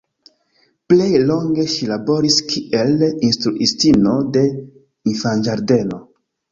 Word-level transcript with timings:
Plej 0.93 1.09
longe 1.31 1.65
ŝi 1.75 1.91
laboris 1.91 2.39
kiel 2.55 3.07
instruistino 3.29 4.19
de 4.39 4.49
infanĝardeno. 5.15 6.07